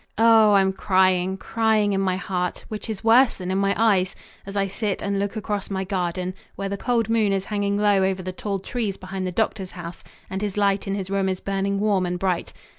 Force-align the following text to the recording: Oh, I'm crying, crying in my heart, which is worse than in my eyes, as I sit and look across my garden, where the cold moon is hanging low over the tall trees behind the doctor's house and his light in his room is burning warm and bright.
Oh, 0.17 0.53
I'm 0.53 0.73
crying, 0.73 1.37
crying 1.37 1.93
in 1.93 2.01
my 2.01 2.15
heart, 2.17 2.65
which 2.69 2.89
is 2.89 3.03
worse 3.03 3.35
than 3.35 3.51
in 3.51 3.59
my 3.59 3.75
eyes, 3.77 4.15
as 4.47 4.57
I 4.57 4.65
sit 4.65 4.99
and 5.03 5.19
look 5.19 5.35
across 5.35 5.69
my 5.69 5.83
garden, 5.83 6.33
where 6.55 6.69
the 6.69 6.75
cold 6.75 7.07
moon 7.07 7.31
is 7.31 7.45
hanging 7.45 7.77
low 7.77 8.03
over 8.03 8.23
the 8.23 8.33
tall 8.33 8.57
trees 8.57 8.97
behind 8.97 9.27
the 9.27 9.31
doctor's 9.31 9.73
house 9.73 10.03
and 10.27 10.41
his 10.41 10.57
light 10.57 10.87
in 10.87 10.95
his 10.95 11.11
room 11.11 11.29
is 11.29 11.39
burning 11.39 11.79
warm 11.79 12.07
and 12.07 12.17
bright. 12.17 12.51